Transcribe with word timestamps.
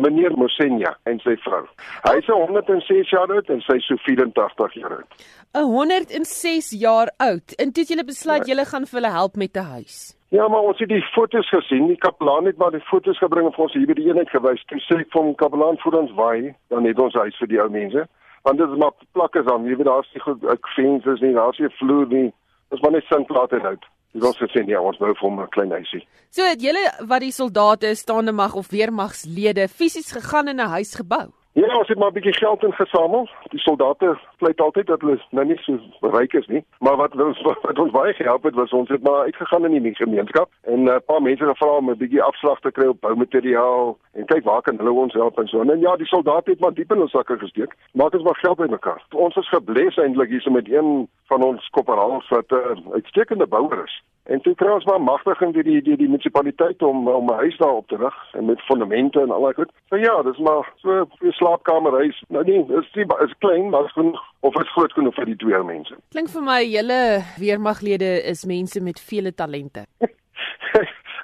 meneer 0.00 0.36
Mosenya 0.38 0.94
en 1.10 1.18
sy 1.24 1.36
vrou. 1.44 1.64
Hy 2.06 2.16
is 2.20 2.30
106 2.30 3.10
jaar 3.14 3.32
oud 3.34 3.50
en 3.50 3.60
sy 3.66 3.76
is 3.80 3.88
so 3.90 4.00
84 4.06 4.78
jaar 4.80 4.96
oud. 5.00 5.26
106 5.52 6.70
jaar 6.80 7.12
oud. 7.18 7.56
En 7.58 7.72
toe 7.72 7.84
het 7.84 7.92
julle 7.94 8.06
besluit 8.06 8.46
julle 8.46 8.64
gaan 8.64 8.86
vir 8.86 9.00
hulle 9.00 9.12
help 9.18 9.36
met 9.36 9.56
'n 9.56 9.70
huis. 9.76 10.16
Ja, 10.30 10.48
maar 10.48 10.60
ons 10.62 10.78
het 10.78 10.88
die 10.88 11.02
foto's 11.02 11.48
gesien. 11.48 11.86
Die 11.86 11.96
kapelaan 11.96 12.46
het 12.46 12.56
maar 12.56 12.70
die 12.70 12.84
foto's 12.86 13.18
gebring 13.18 13.46
en 13.46 13.52
vir 13.52 13.64
ons 13.64 13.72
hier 13.72 13.86
by 13.86 13.94
die 13.98 14.06
eenheid 14.06 14.30
gewys. 14.30 14.62
Toe 14.70 14.78
sê 14.78 15.00
ek 15.00 15.10
van 15.10 15.34
kapelaan 15.34 15.78
voer 15.82 15.96
ons 16.00 16.12
waai, 16.14 16.54
dan 16.68 16.84
het 16.86 16.98
ons 16.98 17.14
huis 17.14 17.38
vir 17.42 17.48
die 17.48 17.58
ou 17.60 17.68
mense. 17.68 18.06
Want 18.42 18.58
dit 18.58 18.70
is 18.70 18.78
maar 18.78 18.92
plakkers 19.12 19.50
aan. 19.50 19.66
Jy 19.66 19.76
weet 19.76 19.90
daar's 19.90 20.12
nie 20.14 20.22
goed 20.22 20.44
ek 20.44 20.68
vensters 20.76 21.20
nie, 21.20 21.32
daar's 21.34 21.58
nie 21.58 21.72
vloer 21.80 22.06
nie. 22.06 22.32
Dis 22.70 22.80
maar 22.80 22.94
net 22.94 23.04
sinplate 23.10 23.58
en 23.58 23.66
hout. 23.72 23.84
Dis 24.12 24.26
ons 24.26 24.38
gesê 24.42 24.64
ja, 24.66 24.80
ons 24.80 24.98
bou 24.98 25.12
vir 25.14 25.28
hom 25.28 25.40
'n 25.40 25.48
klein 25.48 25.70
huisie. 25.70 26.06
So 26.30 26.42
het 26.42 26.62
julle 26.62 26.84
wat 27.06 27.20
die 27.20 27.32
soldate, 27.32 27.94
staande 27.94 28.32
mag 28.32 28.54
of 28.54 28.70
weermagslede 28.70 29.68
fisies 29.68 30.12
gegaan 30.12 30.48
en 30.48 30.56
'n 30.56 30.74
huis 30.76 30.94
gebou. 30.94 31.30
Ja, 31.52 31.76
ons 31.76 31.88
het 31.88 31.98
maar 31.98 32.10
'n 32.10 32.12
bietjie 32.12 32.34
geld 32.34 32.62
ingesamel. 32.62 33.28
Die 33.48 33.58
soldate 33.58 34.18
pleit 34.36 34.60
altyd 34.60 34.86
dat 34.86 35.00
hulle 35.00 35.20
nou 35.30 35.46
nie 35.46 35.58
so 35.58 35.78
ryk 36.00 36.32
is 36.32 36.46
nie, 36.46 36.64
maar 36.78 36.96
wat 36.96 37.20
ons 37.20 37.40
wat 37.62 37.78
ons 37.78 37.90
baie 37.90 38.12
gehelp 38.12 38.42
het 38.42 38.54
was 38.54 38.72
ons 38.72 38.88
het 38.88 39.02
maar 39.02 39.22
uitgegaan 39.22 39.64
in 39.64 39.82
die 39.82 39.94
gemeenskap 39.94 40.48
en 40.62 40.82
'n 40.82 40.88
uh, 40.88 40.96
paar 41.06 41.22
mense 41.22 41.44
gevra 41.44 41.76
om 41.76 41.90
'n 41.90 41.96
bietjie 41.96 42.22
afslag 42.22 42.60
te 42.60 42.70
kry 42.70 42.86
op 42.86 43.00
boumateriaal 43.00 43.98
en 44.12 44.26
kyk 44.26 44.44
waar 44.44 44.62
kan 44.62 44.76
hulle 44.76 44.90
ons 44.92 45.12
help 45.12 45.38
en 45.38 45.48
so. 45.48 45.60
En 45.60 45.80
ja, 45.80 45.96
die 45.96 46.06
soldate 46.06 46.50
het 46.50 46.60
maar 46.60 46.74
diep 46.74 46.92
in 46.92 47.00
ons 47.00 47.10
sakke 47.10 47.38
gesteek. 47.38 47.76
Maak 47.92 48.14
ons 48.14 48.22
maar 48.22 48.36
geld 48.36 48.56
bymekaar. 48.56 49.04
Ons 49.10 49.36
is 49.36 49.48
gebless 49.48 49.96
eintlik 49.96 50.28
hier 50.28 50.40
so 50.40 50.50
met 50.50 50.68
een 50.70 51.08
van 51.32 51.44
ons 51.46 51.68
kopperals 51.76 52.28
wat 52.28 52.50
'n 52.50 52.54
uh, 52.54 52.92
uitstekende 52.98 53.46
bouer 53.46 53.82
is. 53.84 53.96
En 54.32 54.40
toe 54.40 54.54
kry 54.54 54.68
ons 54.70 54.84
maar 54.84 55.00
magtiging 55.02 55.52
deur 55.54 55.66
die 55.66 55.80
die 55.82 55.96
die 55.96 56.08
munisipaliteit 56.08 56.82
om 56.82 57.08
om 57.08 57.30
'n 57.30 57.40
huis 57.42 57.56
daar 57.62 57.76
op 57.80 57.88
te 57.88 57.96
rig 57.96 58.18
en 58.38 58.44
met 58.44 58.60
fondamente 58.68 59.20
en 59.20 59.30
al 59.30 59.42
daai 59.42 59.54
goed. 59.54 59.72
So 59.88 59.96
ja, 59.96 60.22
dis 60.22 60.38
maar 60.38 60.72
so 60.76 60.90
'n 61.00 61.32
slaapkamerhuis. 61.40 62.22
Nou 62.28 62.44
nee, 62.44 62.78
is 62.80 62.92
die 62.92 63.06
is 63.26 63.34
klein, 63.38 63.70
maar 63.70 63.84
is 63.84 63.92
genoeg 63.92 64.22
of 64.40 64.60
is 64.60 64.72
groot 64.72 64.92
genoeg 64.92 65.14
vir 65.14 65.24
die 65.24 65.36
twee 65.36 65.62
mense. 65.62 65.96
Klink 66.10 66.28
vir 66.28 66.42
my 66.42 66.62
julle 66.64 67.22
weermaglede 67.38 68.22
is 68.22 68.44
mense 68.44 68.80
met 68.80 69.00
vele 69.00 69.34
talente. 69.34 69.86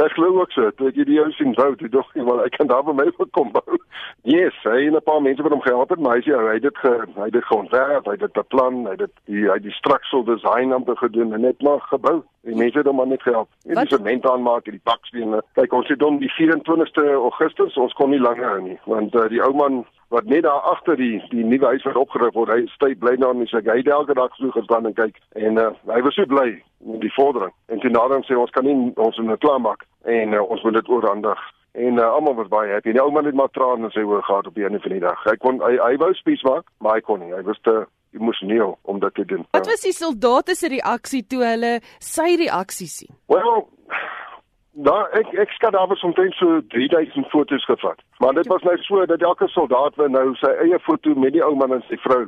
Ek 0.00 0.12
glo 0.16 0.40
ook 0.40 0.52
so. 0.54 0.70
Toe 0.78 0.88
jy 0.96 1.04
die 1.04 1.18
ou 1.20 1.28
sien 1.36 1.52
bou, 1.58 1.74
toe 1.76 1.88
dog 1.92 2.08
jy 2.16 2.24
maar 2.24 2.46
ek 2.46 2.54
kan 2.56 2.70
daar 2.70 2.84
by 2.86 2.94
my 2.96 3.10
kom 3.36 3.50
bou. 3.52 3.80
Yes, 4.24 4.56
hy 4.64 4.86
en 4.86 4.96
'n 4.96 5.04
paar 5.04 5.20
mense 5.20 5.42
wat 5.42 5.52
hom 5.52 5.60
gehelp 5.60 5.90
het, 5.90 6.00
maar 6.00 6.16
hy 6.16 6.22
sê 6.24 6.32
hy 6.32 6.54
het 6.54 6.62
dit 6.62 6.78
ge, 6.78 6.92
hy 7.16 7.28
het 7.28 7.32
dit 7.32 7.44
geontwerp, 7.44 8.06
hy 8.06 8.12
het 8.16 8.20
dit 8.20 8.32
beplan, 8.32 8.84
hy 8.86 8.94
het 8.96 8.98
dit 9.04 9.14
die 9.26 9.44
hy 9.50 9.58
die 9.58 9.76
structural 9.76 10.24
design 10.24 10.72
amper 10.72 10.96
gedoen 10.96 11.34
en 11.34 11.40
net 11.40 11.60
maar 11.62 11.80
gebou. 11.92 12.22
Die 12.48 12.56
mense 12.56 12.78
het 12.78 12.86
hom 12.86 12.96
maar 12.96 13.12
net 13.12 13.22
gehelp. 13.22 13.48
En 13.68 13.76
die 13.76 13.92
sement 13.92 14.26
aanmaak 14.26 14.66
en 14.66 14.78
die 14.78 14.88
bakstene. 14.88 15.42
Kyk, 15.54 15.72
ons 15.72 15.88
het 15.88 16.00
hom 16.00 16.18
die 16.18 16.32
24ste 16.32 17.04
Augustus, 17.20 17.76
ons 17.76 17.92
kon 17.92 18.10
nie 18.10 18.20
langer 18.20 18.48
hou 18.48 18.60
nie, 18.60 18.78
want 18.86 19.14
uh, 19.14 19.28
die 19.28 19.42
ou 19.44 19.52
man 19.52 19.84
wat 20.10 20.26
net 20.30 20.42
daar 20.42 20.66
agter 20.72 20.98
die 20.98 21.20
die 21.30 21.44
nuwe 21.46 21.66
huis 21.72 21.86
wat 21.86 21.98
opgerig 22.00 22.34
word, 22.34 22.50
hy 22.50 22.66
stay 22.74 22.96
bly 22.98 23.14
daar 23.22 23.36
en 23.36 23.46
sy 23.50 23.62
hy 23.66 23.78
elke 23.86 24.16
dag 24.18 24.34
so 24.36 24.50
gestaan 24.56 24.90
en 24.90 24.96
kyk 24.96 25.20
en 25.38 25.60
uh, 25.62 25.70
hy 25.92 26.00
was 26.06 26.18
so 26.18 26.26
bly 26.26 26.48
met 26.86 27.00
die 27.04 27.12
vordering. 27.14 27.54
En 27.70 27.80
toe 27.80 27.92
nader 27.94 28.24
sê 28.26 28.38
ons 28.38 28.50
kan 28.56 28.66
nie 28.66 28.92
ons 28.96 29.22
moet 29.22 29.40
klaar 29.44 29.62
maak 29.62 29.86
en 30.04 30.34
uh, 30.34 30.42
ons 30.42 30.62
moet 30.66 30.78
dit 30.80 30.90
oorhandig 30.90 31.46
en 31.78 32.02
uh, 32.02 32.08
almal 32.16 32.34
was 32.40 32.50
baie 32.50 32.74
happy. 32.74 32.92
Die 32.92 33.02
ou 33.02 33.12
man 33.14 33.28
het 33.30 33.38
maar 33.38 33.52
trane 33.54 33.86
in 33.86 33.94
sy 33.94 34.02
oë 34.02 34.24
gehad 34.26 34.50
op 34.50 34.58
die 34.58 34.66
einde 34.66 34.82
van 34.82 34.96
die 34.96 35.04
dag. 35.04 35.24
Hy 35.28 35.36
kon 35.44 35.62
hy, 35.62 35.76
hy 35.78 35.94
wou 36.02 36.10
spies 36.18 36.42
maak, 36.48 36.66
maar 36.82 36.98
hy 36.98 37.06
kon 37.06 37.22
nie. 37.22 37.30
Hy 37.34 37.42
was 37.46 37.62
te 37.66 37.76
emosioneel 38.18 38.74
om 38.90 38.98
dit 38.98 39.14
te 39.14 39.24
doen. 39.24 39.44
Wat 39.54 39.70
was 39.70 39.84
die 39.86 39.94
soldate 39.94 40.56
se 40.58 40.70
reaksie 40.72 41.22
toe 41.30 41.44
hulle 41.46 41.76
sy 42.02 42.32
reaksie 42.40 42.88
sien? 42.90 43.12
Well, 43.30 43.68
Nou, 44.80 45.00
ek 45.12 45.32
ek 45.42 45.50
skat 45.52 45.74
daar 45.76 45.88
was 45.90 46.02
omtrent 46.06 46.34
so 46.34 46.60
3000 46.72 47.26
foto's 47.28 47.64
gevat. 47.64 47.98
Maar 48.18 48.32
dit 48.34 48.46
was 48.46 48.62
nou 48.62 48.76
so 48.78 49.06
dat 49.06 49.20
elke 49.20 49.48
soldaat 49.48 49.94
wou 50.00 50.08
nou 50.08 50.34
sy 50.40 50.52
eie 50.64 50.78
foto 50.80 51.12
met 51.14 51.34
die 51.36 51.42
ou 51.44 51.52
man 51.56 51.74
en 51.76 51.82
sy 51.88 51.98
vrou 52.00 52.22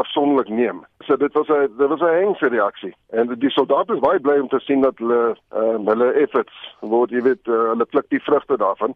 afsonderlik 0.00 0.48
neem. 0.48 0.80
So 1.04 1.16
dit 1.16 1.32
was 1.32 1.48
'n 1.48 1.68
dit 1.76 1.88
was 1.88 2.00
'n 2.00 2.20
hengse 2.20 2.48
reaksie. 2.48 2.94
En 3.10 3.34
die 3.38 3.50
soldate 3.50 3.92
was 3.92 4.00
baie 4.00 4.20
bly 4.20 4.38
om 4.38 4.48
te 4.48 4.60
sien 4.60 4.80
dat 4.80 4.98
hulle 4.98 5.36
uh, 5.52 5.76
hulle 5.90 6.12
efforts 6.12 6.54
word 6.80 7.10
jy 7.10 7.22
weet 7.22 7.44
uh, 7.48 7.68
hulle 7.72 7.84
pluk 7.84 8.08
die 8.08 8.22
vrugte 8.22 8.56
daarvan. 8.56 8.94